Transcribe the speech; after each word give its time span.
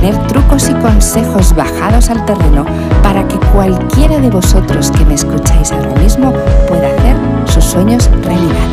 tener 0.00 0.26
trucos 0.28 0.70
y 0.70 0.72
consejos 0.74 1.54
bajados 1.54 2.08
al 2.08 2.24
terreno 2.24 2.64
para 3.02 3.28
que 3.28 3.36
cualquiera 3.52 4.18
de 4.18 4.30
vosotros 4.30 4.90
que 4.90 5.04
me 5.04 5.14
escucháis 5.14 5.72
ahora 5.72 5.94
mismo 5.96 6.32
pueda 6.68 6.88
hacer 6.88 7.16
sus 7.52 7.64
sueños 7.64 8.08
realidad. 8.22 8.66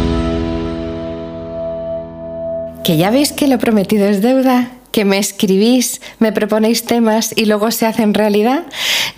Que 2.82 2.96
ya 2.96 3.10
veis 3.10 3.34
que 3.34 3.48
lo 3.48 3.60
prometido 3.60 4.08
es 4.08 4.22
deuda, 4.22 4.72
que 4.92 5.04
me 5.04 5.18
escribís, 5.18 6.00
me 6.20 6.32
proponéis 6.32 6.86
temas 6.86 7.34
y 7.36 7.44
luego 7.44 7.72
se 7.72 7.86
hacen 7.86 8.14
realidad. 8.14 8.64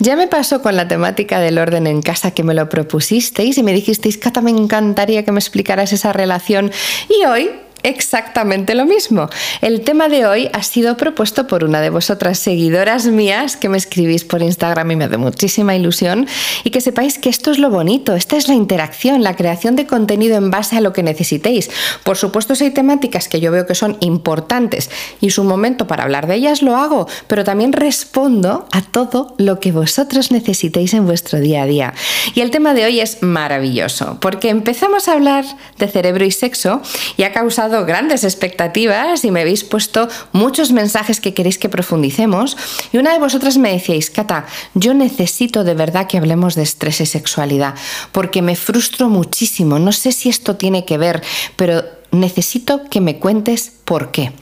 Ya 0.00 0.16
me 0.16 0.26
pasó 0.26 0.62
con 0.62 0.74
la 0.74 0.88
temática 0.88 1.38
del 1.38 1.58
orden 1.58 1.86
en 1.86 2.02
casa 2.02 2.32
que 2.32 2.42
me 2.42 2.54
lo 2.54 2.68
propusisteis 2.68 3.56
y 3.56 3.62
me 3.62 3.72
dijisteis, 3.72 4.18
Cata, 4.18 4.40
me 4.40 4.50
encantaría 4.50 5.24
que 5.24 5.30
me 5.30 5.38
explicaras 5.38 5.92
esa 5.92 6.12
relación. 6.12 6.72
Y 7.08 7.24
hoy 7.26 7.50
exactamente 7.82 8.74
lo 8.74 8.86
mismo. 8.86 9.28
El 9.60 9.82
tema 9.82 10.08
de 10.08 10.26
hoy 10.26 10.50
ha 10.52 10.62
sido 10.62 10.96
propuesto 10.96 11.46
por 11.46 11.64
una 11.64 11.80
de 11.80 11.90
vosotras 11.90 12.38
seguidoras 12.38 13.06
mías 13.06 13.56
que 13.56 13.68
me 13.68 13.78
escribís 13.78 14.24
por 14.24 14.42
Instagram 14.42 14.90
y 14.90 14.96
me 14.96 15.04
hace 15.04 15.16
muchísima 15.16 15.74
ilusión 15.74 16.26
y 16.64 16.70
que 16.70 16.80
sepáis 16.80 17.18
que 17.18 17.28
esto 17.28 17.50
es 17.50 17.58
lo 17.58 17.70
bonito, 17.70 18.14
esta 18.14 18.36
es 18.36 18.48
la 18.48 18.54
interacción, 18.54 19.22
la 19.22 19.36
creación 19.36 19.76
de 19.76 19.86
contenido 19.86 20.36
en 20.36 20.50
base 20.50 20.76
a 20.76 20.80
lo 20.80 20.92
que 20.92 21.02
necesitéis. 21.02 21.70
Por 22.04 22.16
supuesto, 22.16 22.54
si 22.54 22.64
hay 22.64 22.70
temáticas 22.70 23.28
que 23.28 23.40
yo 23.40 23.52
veo 23.52 23.66
que 23.66 23.74
son 23.74 23.96
importantes 24.00 24.90
y 25.20 25.30
su 25.30 25.44
momento 25.44 25.86
para 25.86 26.04
hablar 26.04 26.26
de 26.26 26.36
ellas 26.36 26.62
lo 26.62 26.76
hago, 26.76 27.08
pero 27.26 27.44
también 27.44 27.72
respondo 27.72 28.66
a 28.72 28.82
todo 28.82 29.34
lo 29.38 29.60
que 29.60 29.72
vosotros 29.72 30.30
necesitéis 30.30 30.94
en 30.94 31.06
vuestro 31.06 31.40
día 31.40 31.62
a 31.62 31.66
día. 31.66 31.94
Y 32.34 32.40
el 32.40 32.50
tema 32.50 32.74
de 32.74 32.84
hoy 32.84 33.00
es 33.00 33.22
maravilloso 33.22 34.18
porque 34.20 34.48
empezamos 34.48 35.08
a 35.08 35.12
hablar 35.12 35.44
de 35.78 35.88
cerebro 35.88 36.24
y 36.24 36.30
sexo 36.30 36.82
y 37.16 37.22
ha 37.24 37.32
causado 37.32 37.69
grandes 37.70 38.24
expectativas 38.24 39.24
y 39.24 39.30
me 39.30 39.40
habéis 39.40 39.64
puesto 39.64 40.08
muchos 40.32 40.72
mensajes 40.72 41.20
que 41.20 41.34
queréis 41.34 41.58
que 41.58 41.68
profundicemos. 41.68 42.56
Y 42.92 42.98
una 42.98 43.12
de 43.12 43.18
vosotras 43.18 43.56
me 43.56 43.72
decíais, 43.72 44.10
Cata, 44.10 44.46
yo 44.74 44.94
necesito 44.94 45.64
de 45.64 45.74
verdad 45.74 46.06
que 46.06 46.18
hablemos 46.18 46.54
de 46.54 46.62
estrés 46.62 47.00
y 47.00 47.06
sexualidad, 47.06 47.74
porque 48.12 48.42
me 48.42 48.56
frustro 48.56 49.08
muchísimo. 49.08 49.78
No 49.78 49.92
sé 49.92 50.12
si 50.12 50.28
esto 50.28 50.56
tiene 50.56 50.84
que 50.84 50.98
ver, 50.98 51.22
pero 51.56 51.84
necesito 52.10 52.84
que 52.90 53.00
me 53.00 53.18
cuentes 53.18 53.72
por 53.84 54.10
qué. 54.10 54.32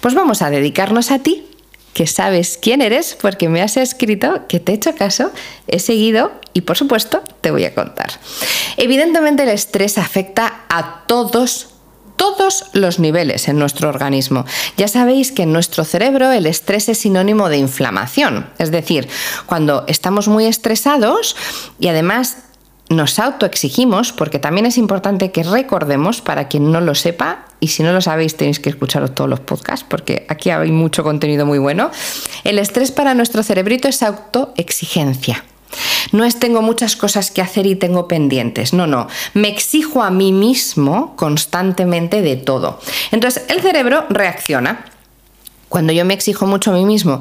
Pues 0.00 0.14
vamos 0.14 0.42
a 0.42 0.50
dedicarnos 0.50 1.10
a 1.10 1.18
ti 1.18 1.44
que 1.98 2.06
sabes 2.06 2.58
quién 2.62 2.80
eres 2.80 3.16
porque 3.20 3.48
me 3.48 3.60
has 3.60 3.76
escrito, 3.76 4.46
que 4.46 4.60
te 4.60 4.70
he 4.70 4.74
hecho 4.76 4.94
caso, 4.94 5.32
he 5.66 5.80
seguido 5.80 6.30
y 6.52 6.60
por 6.60 6.76
supuesto 6.76 7.24
te 7.40 7.50
voy 7.50 7.64
a 7.64 7.74
contar. 7.74 8.12
Evidentemente 8.76 9.42
el 9.42 9.48
estrés 9.48 9.98
afecta 9.98 10.64
a 10.68 11.04
todos 11.06 11.70
todos 12.18 12.66
los 12.74 12.98
niveles 12.98 13.48
en 13.48 13.58
nuestro 13.58 13.88
organismo. 13.88 14.44
Ya 14.76 14.88
sabéis 14.88 15.32
que 15.32 15.44
en 15.44 15.52
nuestro 15.54 15.84
cerebro 15.84 16.30
el 16.32 16.44
estrés 16.44 16.90
es 16.90 16.98
sinónimo 16.98 17.48
de 17.48 17.56
inflamación, 17.56 18.50
es 18.58 18.70
decir, 18.70 19.08
cuando 19.46 19.84
estamos 19.86 20.28
muy 20.28 20.44
estresados 20.44 21.34
y 21.80 21.88
además 21.88 22.38
nos 22.90 23.18
autoexigimos, 23.18 24.12
porque 24.12 24.38
también 24.38 24.66
es 24.66 24.78
importante 24.78 25.30
que 25.30 25.42
recordemos, 25.42 26.20
para 26.20 26.48
quien 26.48 26.72
no 26.72 26.80
lo 26.80 26.94
sepa, 26.94 27.44
y 27.60 27.68
si 27.68 27.82
no 27.82 27.92
lo 27.92 28.00
sabéis 28.00 28.36
tenéis 28.36 28.60
que 28.60 28.70
escuchar 28.70 29.08
todos 29.10 29.28
los 29.28 29.40
podcasts, 29.40 29.84
porque 29.88 30.26
aquí 30.28 30.50
hay 30.50 30.70
mucho 30.70 31.02
contenido 31.02 31.44
muy 31.44 31.58
bueno, 31.58 31.90
el 32.44 32.58
estrés 32.58 32.90
para 32.92 33.14
nuestro 33.14 33.42
cerebrito 33.42 33.88
es 33.88 34.02
autoexigencia. 34.02 35.44
No 36.12 36.24
es 36.24 36.38
tengo 36.38 36.62
muchas 36.62 36.96
cosas 36.96 37.30
que 37.30 37.42
hacer 37.42 37.66
y 37.66 37.76
tengo 37.76 38.08
pendientes. 38.08 38.72
No, 38.72 38.86
no. 38.86 39.08
Me 39.34 39.48
exijo 39.48 40.02
a 40.02 40.10
mí 40.10 40.32
mismo 40.32 41.14
constantemente 41.16 42.22
de 42.22 42.36
todo. 42.36 42.80
Entonces 43.10 43.44
el 43.48 43.60
cerebro 43.60 44.06
reacciona. 44.08 44.84
Cuando 45.68 45.92
yo 45.92 46.06
me 46.06 46.14
exijo 46.14 46.46
mucho 46.46 46.70
a 46.70 46.74
mí 46.74 46.86
mismo, 46.86 47.20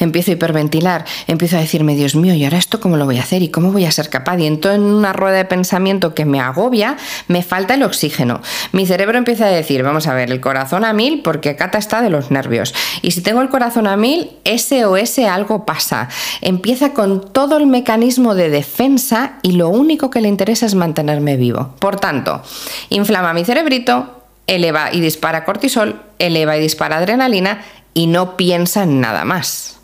empiezo 0.00 0.30
a 0.30 0.34
hiperventilar, 0.34 1.04
empiezo 1.26 1.56
a 1.56 1.60
decirme, 1.60 1.94
Dios 1.94 2.14
mío, 2.14 2.34
¿y 2.34 2.44
ahora 2.44 2.58
esto 2.58 2.80
cómo 2.80 2.96
lo 2.96 3.04
voy 3.04 3.18
a 3.18 3.22
hacer? 3.22 3.42
¿Y 3.42 3.48
cómo 3.48 3.72
voy 3.72 3.84
a 3.84 3.92
ser 3.92 4.08
capaz? 4.08 4.38
Y 4.38 4.46
entro 4.46 4.72
en 4.72 4.82
una 4.82 5.12
rueda 5.12 5.36
de 5.36 5.44
pensamiento 5.44 6.14
que 6.14 6.24
me 6.24 6.40
agobia, 6.40 6.96
me 7.28 7.42
falta 7.42 7.74
el 7.74 7.82
oxígeno. 7.82 8.40
Mi 8.72 8.86
cerebro 8.86 9.18
empieza 9.18 9.46
a 9.46 9.50
decir, 9.50 9.82
vamos 9.82 10.06
a 10.06 10.14
ver, 10.14 10.30
el 10.30 10.40
corazón 10.40 10.84
a 10.84 10.92
mil 10.92 11.22
porque 11.22 11.56
Cata 11.56 11.78
está 11.78 12.02
de 12.02 12.10
los 12.10 12.30
nervios. 12.30 12.74
Y 13.02 13.12
si 13.12 13.20
tengo 13.22 13.42
el 13.42 13.48
corazón 13.48 13.86
a 13.86 13.96
mil, 13.96 14.30
ese 14.44 14.84
o 14.84 14.96
ese 14.96 15.26
algo 15.28 15.64
pasa. 15.64 16.08
Empieza 16.40 16.92
con 16.92 17.32
todo 17.32 17.56
el 17.56 17.66
mecanismo 17.66 18.34
de 18.34 18.50
defensa 18.50 19.38
y 19.42 19.52
lo 19.52 19.68
único 19.68 20.10
que 20.10 20.20
le 20.20 20.28
interesa 20.28 20.66
es 20.66 20.74
mantenerme 20.74 21.36
vivo. 21.36 21.74
Por 21.78 21.96
tanto, 21.96 22.42
inflama 22.88 23.32
mi 23.32 23.44
cerebrito, 23.44 24.22
eleva 24.46 24.92
y 24.92 25.00
dispara 25.00 25.44
cortisol, 25.44 26.02
eleva 26.18 26.56
y 26.56 26.60
dispara 26.60 26.98
adrenalina 26.98 27.62
y 27.94 28.06
no 28.06 28.36
piensa 28.36 28.84
en 28.84 29.00
nada 29.00 29.24
más. 29.24 29.79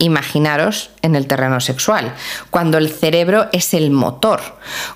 Imaginaros 0.00 0.90
en 1.02 1.14
el 1.14 1.28
terreno 1.28 1.60
sexual, 1.60 2.14
cuando 2.50 2.78
el 2.78 2.90
cerebro 2.90 3.46
es 3.52 3.72
el 3.74 3.92
motor. 3.92 4.40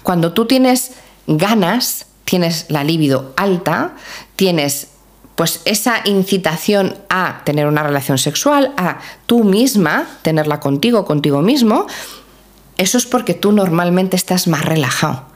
Cuando 0.02 0.32
tú 0.32 0.46
tienes 0.46 0.94
ganas, 1.28 2.06
tienes 2.24 2.66
la 2.68 2.82
libido 2.82 3.32
alta, 3.36 3.92
tienes 4.34 4.88
pues 5.36 5.60
esa 5.64 6.00
incitación 6.04 6.96
a 7.08 7.42
tener 7.44 7.66
una 7.66 7.82
relación 7.82 8.18
sexual, 8.18 8.72
a 8.76 8.98
tú 9.26 9.44
misma 9.44 10.06
tenerla 10.22 10.58
contigo, 10.58 11.04
contigo 11.04 11.42
mismo, 11.42 11.86
eso 12.76 12.98
es 12.98 13.06
porque 13.06 13.34
tú 13.34 13.52
normalmente 13.52 14.16
estás 14.16 14.48
más 14.48 14.64
relajado. 14.64 15.33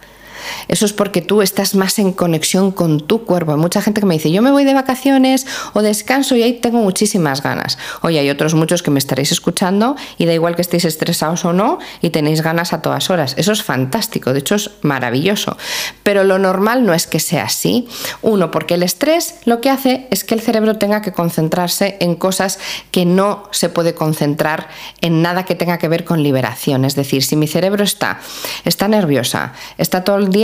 Eso 0.68 0.86
es 0.86 0.92
porque 0.92 1.22
tú 1.22 1.42
estás 1.42 1.74
más 1.74 1.98
en 1.98 2.12
conexión 2.12 2.72
con 2.72 3.00
tu 3.00 3.24
cuerpo. 3.24 3.52
Hay 3.52 3.58
mucha 3.58 3.82
gente 3.82 4.00
que 4.00 4.06
me 4.06 4.14
dice, 4.14 4.30
yo 4.30 4.42
me 4.42 4.50
voy 4.50 4.64
de 4.64 4.74
vacaciones 4.74 5.46
o 5.72 5.82
descanso 5.82 6.36
y 6.36 6.42
ahí 6.42 6.54
tengo 6.54 6.78
muchísimas 6.78 7.42
ganas. 7.42 7.78
Hoy 8.02 8.18
hay 8.18 8.30
otros 8.30 8.54
muchos 8.54 8.82
que 8.82 8.90
me 8.90 8.98
estaréis 8.98 9.32
escuchando 9.32 9.96
y 10.16 10.26
da 10.26 10.32
igual 10.32 10.56
que 10.56 10.62
estéis 10.62 10.84
estresados 10.84 11.44
o 11.44 11.52
no 11.52 11.78
y 12.00 12.10
tenéis 12.10 12.42
ganas 12.42 12.72
a 12.72 12.82
todas 12.82 13.10
horas. 13.10 13.34
Eso 13.36 13.52
es 13.52 13.62
fantástico, 13.62 14.32
de 14.32 14.40
hecho 14.40 14.54
es 14.54 14.70
maravilloso. 14.82 15.56
Pero 16.02 16.24
lo 16.24 16.38
normal 16.38 16.84
no 16.84 16.94
es 16.94 17.06
que 17.06 17.20
sea 17.20 17.44
así. 17.44 17.88
Uno, 18.22 18.50
porque 18.50 18.74
el 18.74 18.82
estrés 18.82 19.36
lo 19.44 19.60
que 19.60 19.70
hace 19.70 20.06
es 20.10 20.24
que 20.24 20.34
el 20.34 20.40
cerebro 20.40 20.76
tenga 20.78 21.02
que 21.02 21.12
concentrarse 21.12 21.96
en 22.00 22.14
cosas 22.14 22.58
que 22.90 23.04
no 23.04 23.48
se 23.50 23.68
puede 23.68 23.94
concentrar 23.94 24.68
en 25.00 25.22
nada 25.22 25.44
que 25.44 25.54
tenga 25.54 25.78
que 25.78 25.88
ver 25.88 26.04
con 26.04 26.22
liberación. 26.22 26.84
Es 26.84 26.94
decir, 26.94 27.22
si 27.24 27.36
mi 27.36 27.46
cerebro 27.46 27.84
está, 27.84 28.20
está 28.64 28.88
nerviosa, 28.88 29.52
está 29.76 30.04
todo 30.04 30.16
el 30.16 30.30
día 30.30 30.37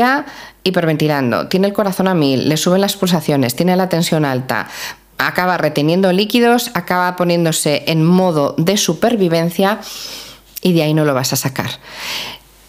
hiperventilando, 0.63 1.49
tiene 1.49 1.69
el 1.69 1.73
corazón 1.73 2.09
a 2.09 2.15
mil, 2.15 2.49
le 2.49 2.57
suben 2.57 2.81
las 2.81 2.97
pulsaciones, 2.97 3.55
tiene 3.55 3.77
la 3.77 3.89
tensión 3.89 4.25
alta, 4.25 4.69
acaba 5.19 5.57
reteniendo 5.57 6.13
líquidos, 6.13 6.71
acaba 6.75 7.17
poniéndose 7.17 7.85
en 7.87 8.05
modo 8.05 8.55
de 8.59 8.77
supervivencia 8.77 9.81
y 10.63 10.73
de 10.73 10.83
ahí 10.83 10.95
no 10.95 11.05
lo 11.05 11.15
vas 11.15 11.33
a 11.33 11.37
sacar. 11.37 11.71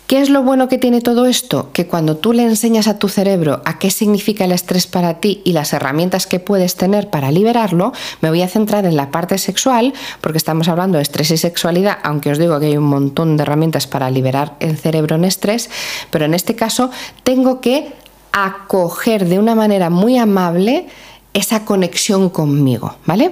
¿Qué 0.08 0.22
es 0.22 0.30
lo 0.30 0.44
bueno 0.44 0.68
que 0.68 0.78
tiene 0.78 1.02
todo 1.02 1.26
esto? 1.26 1.72
Que 1.74 1.88
cuando 1.88 2.16
tú 2.16 2.32
le 2.32 2.44
enseñas 2.44 2.88
a 2.88 3.00
tu 3.00 3.10
cerebro 3.10 3.64
a 3.66 3.80
qué 3.80 3.90
significa 3.90 4.46
el 4.46 4.52
estrés 4.52 4.86
para 4.86 5.16
ti 5.16 5.42
y 5.44 5.54
las 5.54 5.74
herramientas 5.74 6.28
que 6.28 6.40
puedes 6.40 6.76
tener 6.76 7.10
para 7.10 7.32
liberarlo, 7.32 7.92
me 8.22 8.30
voy 8.30 8.44
a 8.44 8.48
centrar 8.48 8.86
en 8.86 8.98
la 8.98 9.10
parte 9.10 9.40
sexual, 9.40 9.96
porque 10.22 10.38
estamos 10.38 10.68
hablando 10.68 10.98
de 10.98 11.02
estrés 11.02 11.32
y 11.32 11.38
sexualidad, 11.38 11.98
aunque 12.04 12.30
os 12.30 12.38
digo 12.38 12.60
que 12.60 12.68
hay 12.68 12.78
un 12.78 12.84
montón 12.84 13.36
de 13.36 13.42
herramientas 13.42 13.88
para 13.88 14.12
liberar 14.12 14.56
el 14.60 14.78
cerebro 14.78 15.16
en 15.16 15.26
estrés, 15.26 15.72
pero 16.12 16.26
en 16.26 16.36
este 16.36 16.56
caso 16.56 16.92
tengo 17.24 17.60
que 17.60 17.92
acoger 18.32 19.28
de 19.28 19.40
una 19.40 19.56
manera 19.56 19.90
muy 19.90 20.20
amable 20.20 20.86
esa 21.34 21.66
conexión 21.66 22.30
conmigo, 22.30 22.96
¿vale? 23.08 23.32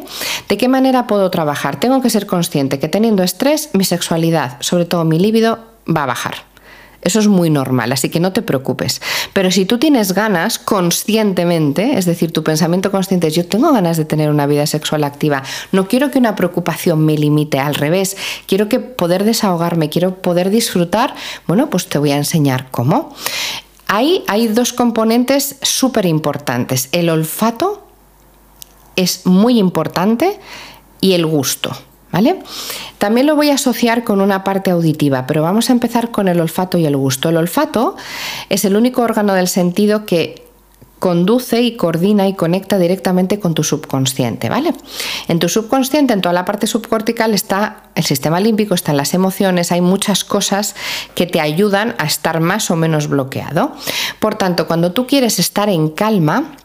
¿De 0.50 0.57
qué 0.57 0.68
manera 0.68 1.06
puedo 1.06 1.30
trabajar? 1.30 1.80
Tengo 1.80 2.01
que 2.01 2.09
ser 2.09 2.25
consciente 2.25 2.80
que 2.80 2.88
teniendo 2.88 3.21
estrés, 3.21 3.69
mi 3.74 3.83
sexualidad, 3.83 4.57
sobre 4.59 4.86
todo 4.86 5.06
mi 5.06 5.19
líbido, 5.19 5.59
va 5.88 6.03
a 6.03 6.07
bajar. 6.07 6.52
Eso 7.03 7.19
es 7.19 7.27
muy 7.27 7.50
normal, 7.50 7.91
así 7.91 8.09
que 8.09 8.19
no 8.19 8.33
te 8.33 8.41
preocupes. 8.41 9.01
Pero 9.33 9.51
si 9.51 9.65
tú 9.65 9.77
tienes 9.77 10.13
ganas 10.13 10.57
conscientemente, 10.57 11.97
es 11.97 12.05
decir, 12.05 12.31
tu 12.31 12.44
pensamiento 12.44 12.91
consciente 12.91 13.27
es 13.27 13.35
yo 13.35 13.45
tengo 13.45 13.71
ganas 13.73 13.97
de 13.97 14.05
tener 14.05 14.29
una 14.29 14.47
vida 14.47 14.65
sexual 14.65 15.03
activa, 15.03 15.44
no 15.71 15.88
quiero 15.88 16.11
que 16.11 16.19
una 16.19 16.35
preocupación 16.35 17.05
me 17.05 17.17
limite, 17.17 17.59
al 17.59 17.75
revés, 17.75 18.15
quiero 18.47 18.69
que 18.69 18.79
poder 18.79 19.23
desahogarme, 19.23 19.89
quiero 19.89 20.21
poder 20.21 20.50
disfrutar, 20.50 21.13
bueno, 21.47 21.69
pues 21.69 21.88
te 21.88 21.97
voy 21.97 22.11
a 22.11 22.17
enseñar 22.17 22.69
cómo. 22.71 23.13
Ahí 23.88 24.23
hay 24.27 24.47
dos 24.47 24.73
componentes 24.73 25.57
súper 25.61 26.06
importantes. 26.06 26.89
El 26.94 27.09
olfato 27.09 27.85
es 28.95 29.25
muy 29.25 29.59
importante 29.59 30.39
y 31.01 31.13
el 31.13 31.25
gusto. 31.25 31.71
¿Vale? 32.13 32.39
También 33.00 33.27
lo 33.27 33.36
voy 33.36 33.50
a 33.50 33.56
asociar 33.56 34.06
con 34.06 34.21
una 34.21 34.45
parte 34.45 34.71
auditiva, 34.71 35.25
pero 35.27 35.42
vamos 35.42 35.69
a 35.69 35.74
empezar 35.74 36.12
con 36.12 36.30
el 36.30 36.39
olfato 36.39 36.77
y 36.77 36.86
el 36.86 36.95
gusto. 36.95 37.27
El 37.27 37.38
olfato 37.38 37.98
es 38.50 38.63
el 38.63 38.77
único 38.77 39.01
órgano 39.01 39.33
del 39.33 39.50
sentido 39.50 40.06
que 40.06 40.44
conduce 41.00 41.62
y 41.62 41.75
coordina 41.75 42.30
y 42.30 42.33
conecta 42.33 42.77
directamente 42.77 43.38
con 43.38 43.54
tu 43.54 43.63
subconsciente, 43.65 44.48
¿vale? 44.48 44.74
En 45.27 45.39
tu 45.39 45.50
subconsciente, 45.50 46.13
en 46.13 46.21
toda 46.21 46.31
la 46.31 46.45
parte 46.45 46.65
subcortical 46.65 47.33
está 47.33 47.89
el 47.95 48.06
sistema 48.06 48.39
límbico, 48.39 48.74
están 48.74 48.95
las 48.95 49.13
emociones, 49.13 49.74
hay 49.74 49.81
muchas 49.81 50.24
cosas 50.24 50.75
que 51.13 51.25
te 51.25 51.42
ayudan 51.42 51.95
a 51.98 52.06
estar 52.06 52.39
más 52.39 52.71
o 52.71 52.77
menos 52.77 53.09
bloqueado. 53.09 53.74
Por 54.19 54.36
tanto, 54.36 54.66
cuando 54.66 54.94
tú 54.94 55.06
quieres 55.06 55.39
estar 55.39 55.68
en 55.68 55.89
calma, 55.89 56.56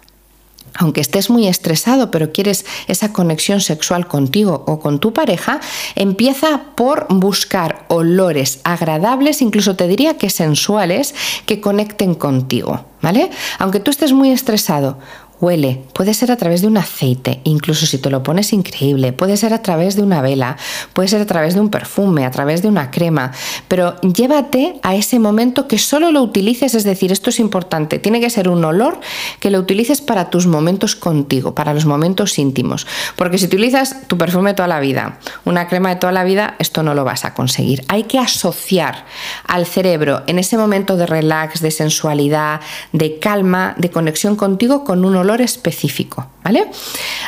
aunque 0.78 1.00
estés 1.00 1.28
muy 1.28 1.46
estresado, 1.46 2.10
pero 2.10 2.32
quieres 2.32 2.64
esa 2.86 3.12
conexión 3.12 3.60
sexual 3.60 4.06
contigo 4.06 4.64
o 4.66 4.78
con 4.78 5.00
tu 5.00 5.12
pareja, 5.12 5.60
empieza 5.96 6.62
por 6.76 7.06
buscar 7.10 7.84
olores 7.88 8.60
agradables, 8.62 9.42
incluso 9.42 9.74
te 9.76 9.88
diría 9.88 10.16
que 10.16 10.30
sensuales, 10.30 11.14
que 11.46 11.60
conecten 11.60 12.14
contigo, 12.14 12.84
¿vale? 13.02 13.30
Aunque 13.58 13.80
tú 13.80 13.90
estés 13.90 14.12
muy 14.12 14.30
estresado, 14.30 14.98
Huele, 15.40 15.84
puede 15.92 16.14
ser 16.14 16.32
a 16.32 16.36
través 16.36 16.62
de 16.62 16.66
un 16.66 16.76
aceite, 16.78 17.40
incluso 17.44 17.86
si 17.86 17.98
te 17.98 18.10
lo 18.10 18.24
pones 18.24 18.52
increíble, 18.52 19.12
puede 19.12 19.36
ser 19.36 19.54
a 19.54 19.62
través 19.62 19.94
de 19.94 20.02
una 20.02 20.20
vela, 20.20 20.56
puede 20.94 21.06
ser 21.06 21.20
a 21.20 21.26
través 21.26 21.54
de 21.54 21.60
un 21.60 21.70
perfume, 21.70 22.26
a 22.26 22.32
través 22.32 22.60
de 22.60 22.66
una 22.66 22.90
crema, 22.90 23.30
pero 23.68 24.00
llévate 24.00 24.80
a 24.82 24.96
ese 24.96 25.20
momento 25.20 25.68
que 25.68 25.78
solo 25.78 26.10
lo 26.10 26.22
utilices, 26.22 26.74
es 26.74 26.82
decir, 26.82 27.12
esto 27.12 27.30
es 27.30 27.38
importante, 27.38 28.00
tiene 28.00 28.20
que 28.20 28.30
ser 28.30 28.48
un 28.48 28.64
olor 28.64 28.98
que 29.38 29.52
lo 29.52 29.60
utilices 29.60 30.00
para 30.00 30.28
tus 30.28 30.48
momentos 30.48 30.96
contigo, 30.96 31.54
para 31.54 31.72
los 31.72 31.86
momentos 31.86 32.36
íntimos, 32.40 32.88
porque 33.14 33.38
si 33.38 33.44
utilizas 33.44 34.08
tu 34.08 34.18
perfume 34.18 34.54
toda 34.54 34.66
la 34.66 34.80
vida, 34.80 35.20
una 35.44 35.68
crema 35.68 35.90
de 35.90 35.96
toda 35.96 36.12
la 36.12 36.24
vida, 36.24 36.56
esto 36.58 36.82
no 36.82 36.94
lo 36.94 37.04
vas 37.04 37.24
a 37.24 37.34
conseguir. 37.34 37.84
Hay 37.86 38.04
que 38.04 38.18
asociar 38.18 39.04
al 39.46 39.66
cerebro 39.66 40.24
en 40.26 40.40
ese 40.40 40.58
momento 40.58 40.96
de 40.96 41.06
relax, 41.06 41.60
de 41.60 41.70
sensualidad, 41.70 42.60
de 42.92 43.20
calma, 43.20 43.76
de 43.78 43.90
conexión 43.90 44.34
contigo 44.34 44.82
con 44.82 45.04
un 45.04 45.14
olor 45.14 45.27
específico, 45.36 46.26
¿vale? 46.42 46.66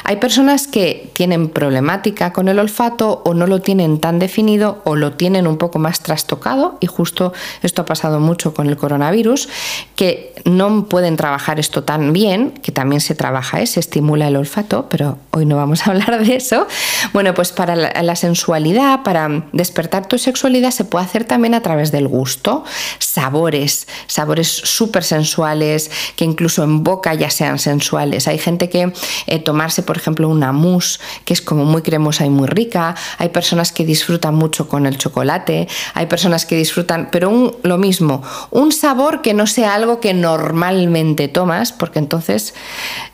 Hay 0.05 0.17
personas 0.17 0.67
que 0.67 1.11
tienen 1.12 1.49
problemática 1.50 2.32
con 2.32 2.49
el 2.49 2.58
olfato 2.58 3.23
o 3.25 3.35
no 3.35 3.47
lo 3.47 3.61
tienen 3.61 4.00
tan 4.00 4.19
definido 4.19 4.81
o 4.85 4.97
lo 4.97 5.12
tienen 5.12 5.47
un 5.47 5.58
poco 5.58 5.79
más 5.79 6.00
trastocado 6.00 6.79
y 6.81 6.87
justo 6.87 7.32
esto 7.62 7.82
ha 7.82 7.85
pasado 7.85 8.20
mucho 8.20 8.55
con 8.55 8.69
el 8.69 8.76
coronavirus, 8.76 9.49
que 9.97 10.35
no 10.44 10.87
pueden 10.87 11.17
trabajar 11.17 11.61
esto 11.61 11.85
tan 11.85 12.12
bien, 12.12 12.52
que 12.62 12.73
también 12.73 13.00
se 13.00 13.14
trabaja, 13.14 13.61
¿eh? 13.61 13.67
se 13.67 13.81
estimula 13.81 14.29
el 14.29 14.37
olfato, 14.37 14.87
pero 14.88 15.19
hoy 15.32 15.44
no 15.44 15.56
vamos 15.56 15.87
a 15.87 15.91
hablar 15.91 16.25
de 16.25 16.37
eso. 16.37 16.67
Bueno, 17.12 17.35
pues 17.35 17.52
para 17.52 17.76
la 17.76 18.17
sensualidad, 18.17 19.02
para 19.02 19.44
despertar 19.52 20.06
tu 20.06 20.19
sexualidad 20.19 20.70
se 20.70 20.85
puede 20.85 21.05
hacer 21.05 21.25
también 21.25 21.55
a 21.55 21.61
través 21.61 21.93
del 21.93 22.08
gusto, 22.08 22.64
sabores, 22.99 23.87
sabores 24.06 24.49
súper 24.49 25.05
sensuales, 25.05 25.91
que 26.17 26.25
incluso 26.25 26.64
en 26.64 26.82
boca 26.82 27.12
ya 27.14 27.31
sean 27.31 27.58
sensuales 27.58 27.89
hay 27.98 28.38
gente 28.38 28.69
que 28.69 28.92
eh, 29.26 29.38
tomarse, 29.38 29.82
por 29.82 29.96
ejemplo, 29.96 30.28
una 30.28 30.52
mousse, 30.52 31.00
que 31.25 31.32
es 31.32 31.40
como 31.40 31.64
muy 31.64 31.82
cremosa 31.82 32.26
y 32.26 32.31
muy 32.31 32.46
rica. 32.46 32.94
Hay 33.19 33.31
personas 33.31 33.72
que 33.72 33.84
disfrutan 33.84 34.34
mucho 34.34 34.69
con 34.69 34.87
el 34.87 34.98
chocolate. 34.98 35.69
Hay 35.94 36.06
personas 36.06 36.46
que 36.46 36.56
disfrutan, 36.56 37.08
pero 37.10 37.58
lo 37.62 37.78
mismo, 37.78 38.22
un 38.50 38.72
sabor 38.72 39.22
que 39.22 39.34
no 39.34 39.46
sea 39.46 39.75
algo 39.75 40.00
que 40.00 40.14
normalmente 40.14 41.28
tomas, 41.28 41.72
porque 41.72 41.98
entonces, 41.98 42.54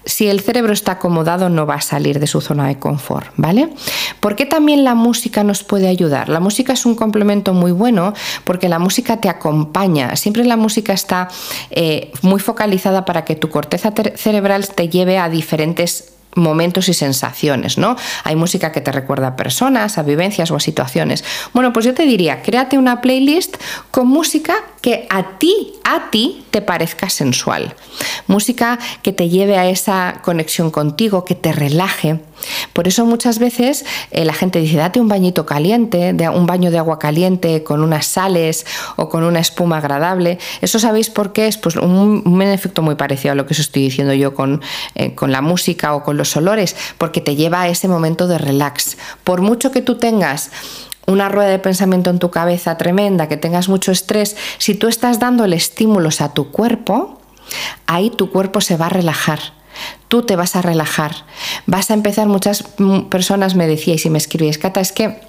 si 0.04 0.28
el 0.28 0.40
cerebro 0.40 0.72
está 0.72 0.92
acomodado, 0.92 1.48
no 1.48 1.66
va 1.66 1.74
a 1.74 1.80
salir 1.80 2.20
de 2.20 2.26
su 2.26 2.40
zona 2.40 2.68
de 2.68 2.78
confort, 2.78 3.28
¿vale? 3.36 3.70
¿Por 4.20 4.36
qué 4.36 4.46
también 4.46 4.84
la 4.84 4.94
música 4.94 5.44
nos 5.44 5.62
puede 5.62 5.88
ayudar? 5.88 6.28
La 6.28 6.40
música 6.40 6.72
es 6.72 6.86
un 6.86 6.94
complemento 6.94 7.52
muy 7.52 7.72
bueno 7.72 8.14
porque 8.44 8.68
la 8.68 8.78
música 8.78 9.20
te 9.20 9.28
acompaña. 9.28 10.16
Siempre 10.16 10.44
la 10.44 10.56
música 10.56 10.92
está 10.92 11.28
eh, 11.70 12.12
muy 12.22 12.40
focalizada 12.40 13.04
para 13.04 13.24
que 13.24 13.36
tu 13.36 13.48
corteza 13.48 13.92
cerebral 14.16 14.65
te 14.74 14.88
lleve 14.88 15.18
a 15.18 15.28
diferentes 15.28 16.12
momentos 16.36 16.88
y 16.88 16.94
sensaciones, 16.94 17.78
¿no? 17.78 17.96
Hay 18.24 18.36
música 18.36 18.70
que 18.70 18.80
te 18.80 18.92
recuerda 18.92 19.28
a 19.28 19.36
personas, 19.36 19.98
a 19.98 20.02
vivencias 20.02 20.50
o 20.50 20.56
a 20.56 20.60
situaciones. 20.60 21.24
Bueno, 21.52 21.72
pues 21.72 21.86
yo 21.86 21.94
te 21.94 22.04
diría, 22.04 22.42
créate 22.42 22.78
una 22.78 23.00
playlist 23.00 23.56
con 23.90 24.06
música 24.06 24.54
que 24.86 25.04
a 25.10 25.36
ti, 25.38 25.72
a 25.82 26.10
ti 26.12 26.44
te 26.52 26.62
parezca 26.62 27.10
sensual. 27.10 27.74
Música 28.28 28.78
que 29.02 29.12
te 29.12 29.28
lleve 29.28 29.58
a 29.58 29.68
esa 29.68 30.20
conexión 30.22 30.70
contigo, 30.70 31.24
que 31.24 31.34
te 31.34 31.50
relaje. 31.50 32.20
Por 32.72 32.86
eso 32.86 33.04
muchas 33.04 33.40
veces 33.40 33.84
eh, 34.12 34.24
la 34.24 34.32
gente 34.32 34.60
dice, 34.60 34.76
date 34.76 35.00
un 35.00 35.08
bañito 35.08 35.44
caliente, 35.44 36.14
un 36.32 36.46
baño 36.46 36.70
de 36.70 36.78
agua 36.78 37.00
caliente 37.00 37.64
con 37.64 37.82
unas 37.82 38.06
sales 38.06 38.64
o 38.94 39.08
con 39.08 39.24
una 39.24 39.40
espuma 39.40 39.78
agradable. 39.78 40.38
Eso 40.60 40.78
sabéis 40.78 41.10
por 41.10 41.32
qué 41.32 41.48
es 41.48 41.58
pues 41.58 41.74
un, 41.74 42.40
efecto 42.42 42.80
muy 42.80 42.94
parecido 42.94 43.32
a 43.32 43.34
lo 43.34 43.44
que 43.44 43.54
os 43.54 43.58
estoy 43.58 43.82
diciendo 43.82 44.14
yo 44.14 44.34
con, 44.34 44.62
eh, 44.94 45.16
con 45.16 45.32
la 45.32 45.40
música 45.42 45.96
o 45.96 46.04
con 46.04 46.16
los 46.16 46.36
olores, 46.36 46.76
porque 46.96 47.20
te 47.20 47.34
lleva 47.34 47.62
a 47.62 47.68
ese 47.68 47.88
momento 47.88 48.28
de 48.28 48.38
relax. 48.38 48.98
Por 49.24 49.40
mucho 49.40 49.72
que 49.72 49.82
tú 49.82 49.96
tengas 49.96 50.52
una 51.06 51.28
rueda 51.28 51.50
de 51.50 51.58
pensamiento 51.58 52.10
en 52.10 52.18
tu 52.18 52.30
cabeza 52.30 52.76
tremenda, 52.76 53.28
que 53.28 53.36
tengas 53.36 53.68
mucho 53.68 53.92
estrés, 53.92 54.36
si 54.58 54.74
tú 54.74 54.88
estás 54.88 55.18
dándole 55.20 55.56
estímulos 55.56 56.20
a 56.20 56.32
tu 56.34 56.50
cuerpo, 56.50 57.20
ahí 57.86 58.10
tu 58.10 58.30
cuerpo 58.30 58.60
se 58.60 58.76
va 58.76 58.86
a 58.86 58.90
relajar 58.90 59.40
tú 60.08 60.22
te 60.22 60.36
vas 60.36 60.56
a 60.56 60.62
relajar. 60.62 61.12
Vas 61.66 61.90
a 61.90 61.94
empezar, 61.94 62.28
muchas 62.28 62.64
personas 63.10 63.54
me 63.54 63.66
decíais 63.66 64.06
y 64.06 64.10
me 64.10 64.18
escribíais, 64.18 64.58
Cata, 64.58 64.80
es 64.80 64.92
que 64.92 65.20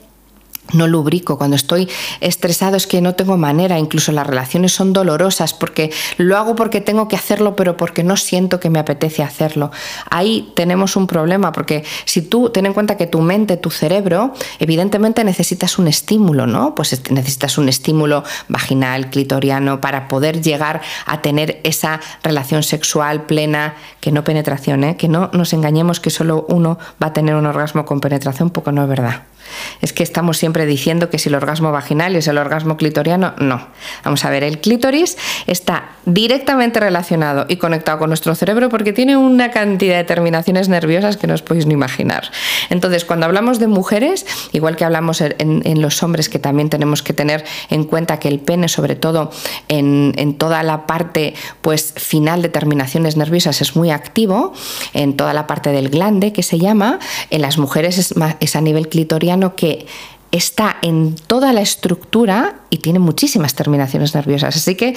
no 0.73 0.87
lubrico, 0.87 1.37
cuando 1.37 1.55
estoy 1.55 1.89
estresado 2.21 2.77
es 2.77 2.87
que 2.87 3.01
no 3.01 3.15
tengo 3.15 3.37
manera, 3.37 3.79
incluso 3.79 4.11
las 4.11 4.27
relaciones 4.27 4.73
son 4.73 4.93
dolorosas 4.93 5.53
porque 5.53 5.91
lo 6.17 6.37
hago 6.37 6.55
porque 6.55 6.81
tengo 6.81 7.07
que 7.07 7.15
hacerlo, 7.15 7.55
pero 7.55 7.77
porque 7.77 8.03
no 8.03 8.17
siento 8.17 8.59
que 8.59 8.69
me 8.69 8.79
apetece 8.79 9.23
hacerlo. 9.23 9.71
Ahí 10.09 10.51
tenemos 10.55 10.95
un 10.95 11.07
problema 11.07 11.51
porque 11.51 11.83
si 12.05 12.21
tú 12.21 12.49
ten 12.49 12.65
en 12.65 12.73
cuenta 12.73 12.97
que 12.97 13.07
tu 13.07 13.21
mente, 13.21 13.57
tu 13.57 13.69
cerebro, 13.69 14.33
evidentemente 14.59 15.23
necesitas 15.23 15.77
un 15.79 15.87
estímulo, 15.87 16.47
¿no? 16.47 16.75
Pues 16.75 17.09
necesitas 17.09 17.57
un 17.57 17.69
estímulo 17.69 18.23
vaginal, 18.47 19.09
clitoriano 19.09 19.81
para 19.81 20.07
poder 20.07 20.41
llegar 20.41 20.81
a 21.05 21.21
tener 21.21 21.59
esa 21.63 21.99
relación 22.23 22.63
sexual 22.63 23.25
plena, 23.25 23.75
que 23.99 24.11
no 24.11 24.23
penetración, 24.23 24.83
¿eh? 24.83 24.97
que 24.97 25.07
no 25.07 25.29
nos 25.33 25.53
engañemos 25.53 25.99
que 25.99 26.09
solo 26.09 26.45
uno 26.49 26.77
va 27.01 27.07
a 27.07 27.13
tener 27.13 27.35
un 27.35 27.45
orgasmo 27.45 27.85
con 27.85 27.99
penetración, 27.99 28.49
porque 28.49 28.71
no 28.71 28.83
es 28.83 28.89
verdad. 28.89 29.23
Es 29.81 29.93
que 29.93 30.03
estamos 30.03 30.37
siempre 30.37 30.65
diciendo 30.65 31.09
que 31.09 31.19
si 31.19 31.29
el 31.29 31.35
orgasmo 31.35 31.71
vaginal 31.71 32.15
es 32.15 32.27
el 32.27 32.37
orgasmo 32.37 32.77
clitoriano, 32.77 33.33
no. 33.39 33.67
Vamos 34.03 34.25
a 34.25 34.29
ver, 34.29 34.43
el 34.43 34.59
clítoris 34.59 35.17
está 35.45 35.91
directamente 36.05 36.79
relacionado 36.79 37.45
y 37.47 37.57
conectado 37.57 37.99
con 37.99 38.09
nuestro 38.09 38.33
cerebro 38.35 38.69
porque 38.69 38.93
tiene 38.93 39.17
una 39.17 39.51
cantidad 39.51 39.97
de 39.97 40.03
terminaciones 40.03 40.69
nerviosas 40.69 41.17
que 41.17 41.27
no 41.27 41.33
os 41.33 41.41
podéis 41.41 41.65
ni 41.65 41.73
imaginar. 41.73 42.31
Entonces, 42.69 43.05
cuando 43.05 43.25
hablamos 43.25 43.59
de 43.59 43.67
mujeres, 43.67 44.25
igual 44.51 44.75
que 44.75 44.85
hablamos 44.85 45.21
en, 45.21 45.81
los 45.81 46.01
hombres, 46.03 46.29
que 46.29 46.39
también 46.39 46.69
tenemos 46.69 47.03
que 47.03 47.13
tener 47.13 47.45
en 47.69 47.83
cuenta 47.83 48.19
que 48.19 48.27
el 48.27 48.39
pene, 48.39 48.67
sobre 48.67 48.95
todo 48.95 49.31
en, 49.67 50.35
toda 50.37 50.63
la 50.63 50.87
parte 50.87 51.33
pues, 51.61 51.93
final 51.95 52.41
de 52.41 52.49
terminaciones 52.49 53.17
nerviosas, 53.17 53.61
es 53.61 53.75
muy 53.75 53.91
activo, 53.91 54.53
en 54.93 55.15
toda 55.15 55.33
la 55.33 55.45
parte 55.45 55.71
del 55.71 55.89
glande 55.89 56.33
que 56.33 56.43
se 56.43 56.57
llama, 56.57 56.99
en 57.29 57.41
las 57.41 57.57
mujeres 57.57 57.97
es, 57.97 58.13
es 58.39 58.55
a 58.55 58.61
nivel 58.61 58.87
clitoriano 58.87 59.36
que 59.55 59.85
está 60.31 60.77
en 60.81 61.15
toda 61.15 61.53
la 61.53 61.61
estructura 61.61 62.55
y 62.69 62.77
tiene 62.77 62.99
muchísimas 62.99 63.55
terminaciones 63.55 64.13
nerviosas. 64.13 64.55
Así 64.55 64.75
que 64.75 64.95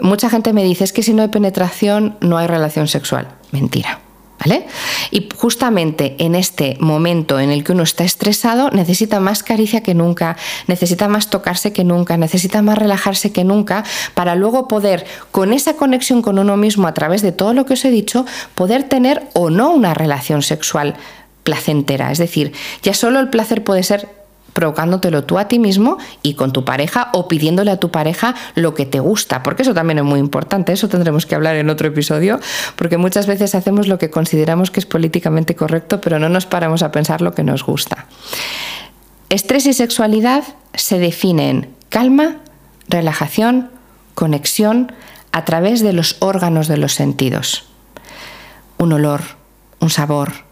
mucha 0.00 0.30
gente 0.30 0.52
me 0.52 0.64
dice, 0.64 0.84
es 0.84 0.92
que 0.92 1.02
si 1.02 1.12
no 1.12 1.22
hay 1.22 1.28
penetración 1.28 2.16
no 2.20 2.38
hay 2.38 2.46
relación 2.46 2.88
sexual. 2.88 3.28
Mentira. 3.52 4.00
¿Vale? 4.40 4.66
Y 5.10 5.28
justamente 5.38 6.16
en 6.18 6.34
este 6.34 6.76
momento 6.80 7.38
en 7.38 7.50
el 7.50 7.64
que 7.64 7.72
uno 7.72 7.84
está 7.84 8.04
estresado, 8.04 8.68
necesita 8.72 9.18
más 9.18 9.42
caricia 9.42 9.80
que 9.80 9.94
nunca, 9.94 10.36
necesita 10.66 11.08
más 11.08 11.30
tocarse 11.30 11.72
que 11.72 11.84
nunca, 11.84 12.18
necesita 12.18 12.60
más 12.60 12.76
relajarse 12.76 13.32
que 13.32 13.44
nunca, 13.44 13.84
para 14.12 14.34
luego 14.34 14.68
poder, 14.68 15.06
con 15.30 15.54
esa 15.54 15.76
conexión 15.76 16.20
con 16.20 16.38
uno 16.38 16.58
mismo 16.58 16.86
a 16.88 16.92
través 16.92 17.22
de 17.22 17.32
todo 17.32 17.54
lo 17.54 17.64
que 17.64 17.74
os 17.74 17.84
he 17.86 17.90
dicho, 17.90 18.26
poder 18.54 18.82
tener 18.82 19.22
o 19.32 19.48
no 19.48 19.70
una 19.70 19.94
relación 19.94 20.42
sexual 20.42 20.96
placentera. 21.44 22.10
Es 22.10 22.18
decir, 22.18 22.52
ya 22.82 22.94
solo 22.94 23.20
el 23.20 23.28
placer 23.28 23.62
puede 23.62 23.82
ser 23.84 24.08
provocándotelo 24.54 25.24
tú 25.24 25.38
a 25.38 25.48
ti 25.48 25.58
mismo 25.58 25.98
y 26.22 26.34
con 26.34 26.52
tu 26.52 26.64
pareja 26.64 27.10
o 27.12 27.28
pidiéndole 27.28 27.70
a 27.70 27.78
tu 27.78 27.90
pareja 27.90 28.34
lo 28.54 28.74
que 28.74 28.86
te 28.86 29.00
gusta, 29.00 29.42
porque 29.42 29.62
eso 29.62 29.74
también 29.74 29.98
es 29.98 30.04
muy 30.04 30.20
importante, 30.20 30.72
eso 30.72 30.88
tendremos 30.88 31.26
que 31.26 31.34
hablar 31.34 31.56
en 31.56 31.68
otro 31.68 31.88
episodio, 31.88 32.40
porque 32.76 32.96
muchas 32.96 33.26
veces 33.26 33.54
hacemos 33.54 33.88
lo 33.88 33.98
que 33.98 34.10
consideramos 34.10 34.70
que 34.70 34.80
es 34.80 34.86
políticamente 34.86 35.54
correcto, 35.54 36.00
pero 36.00 36.18
no 36.18 36.28
nos 36.28 36.46
paramos 36.46 36.82
a 36.82 36.92
pensar 36.92 37.20
lo 37.20 37.34
que 37.34 37.42
nos 37.42 37.64
gusta. 37.64 38.06
Estrés 39.28 39.66
y 39.66 39.74
sexualidad 39.74 40.44
se 40.74 40.98
definen 40.98 41.68
calma, 41.88 42.36
relajación, 42.88 43.70
conexión 44.14 44.92
a 45.32 45.44
través 45.44 45.80
de 45.80 45.92
los 45.92 46.16
órganos 46.20 46.68
de 46.68 46.76
los 46.76 46.94
sentidos. 46.94 47.64
Un 48.78 48.92
olor, 48.92 49.22
un 49.80 49.90
sabor, 49.90 50.43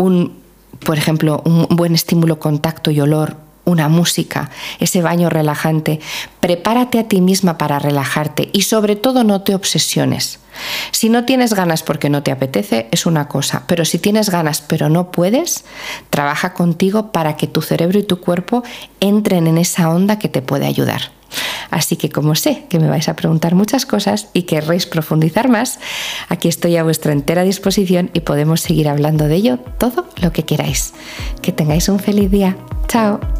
un 0.00 0.40
por 0.84 0.96
ejemplo, 0.96 1.42
un 1.44 1.66
buen 1.70 1.94
estímulo 1.94 2.38
contacto 2.38 2.90
y 2.90 3.00
olor, 3.00 3.36
una 3.64 3.88
música, 3.88 4.50
ese 4.78 5.02
baño 5.02 5.28
relajante. 5.28 6.00
Prepárate 6.40 6.98
a 6.98 7.08
ti 7.08 7.20
misma 7.20 7.58
para 7.58 7.78
relajarte 7.78 8.48
y 8.52 8.62
sobre 8.62 8.96
todo 8.96 9.22
no 9.22 9.42
te 9.42 9.54
obsesiones. 9.54 10.40
Si 10.90 11.08
no 11.08 11.24
tienes 11.24 11.54
ganas 11.54 11.82
porque 11.82 12.08
no 12.08 12.22
te 12.22 12.32
apetece, 12.32 12.88
es 12.90 13.06
una 13.06 13.28
cosa, 13.28 13.64
pero 13.66 13.84
si 13.84 13.98
tienes 13.98 14.30
ganas 14.30 14.62
pero 14.62 14.88
no 14.88 15.10
puedes, 15.10 15.64
trabaja 16.08 16.54
contigo 16.54 17.12
para 17.12 17.36
que 17.36 17.46
tu 17.46 17.62
cerebro 17.62 17.98
y 17.98 18.02
tu 18.02 18.20
cuerpo 18.20 18.62
entren 19.00 19.46
en 19.46 19.58
esa 19.58 19.90
onda 19.90 20.18
que 20.18 20.28
te 20.28 20.42
puede 20.42 20.66
ayudar. 20.66 21.12
Así 21.70 21.96
que 21.96 22.10
como 22.10 22.34
sé 22.34 22.66
que 22.68 22.78
me 22.78 22.88
vais 22.88 23.08
a 23.08 23.16
preguntar 23.16 23.54
muchas 23.54 23.86
cosas 23.86 24.28
y 24.32 24.42
querréis 24.42 24.86
profundizar 24.86 25.48
más, 25.48 25.78
aquí 26.28 26.48
estoy 26.48 26.76
a 26.76 26.82
vuestra 26.82 27.12
entera 27.12 27.42
disposición 27.44 28.10
y 28.12 28.20
podemos 28.20 28.60
seguir 28.60 28.88
hablando 28.88 29.28
de 29.28 29.36
ello 29.36 29.58
todo 29.78 30.06
lo 30.20 30.32
que 30.32 30.44
queráis. 30.44 30.92
Que 31.42 31.52
tengáis 31.52 31.88
un 31.88 31.98
feliz 31.98 32.30
día. 32.30 32.56
Chao. 32.88 33.39